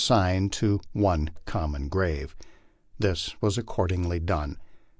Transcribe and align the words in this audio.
signed 0.01 0.51
to 0.51 0.81
one 0.93 1.29
common 1.45 1.87
grave. 1.87 2.35
This 2.97 3.39
was 3.39 3.55
accordingly 3.59 4.19
done. 4.19 4.57